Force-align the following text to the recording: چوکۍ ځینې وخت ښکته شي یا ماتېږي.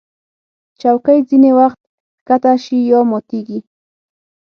چوکۍ 0.81 1.19
ځینې 1.29 1.51
وخت 1.59 1.79
ښکته 2.21 2.53
شي 2.63 2.77
یا 2.89 2.99
ماتېږي. 3.09 3.59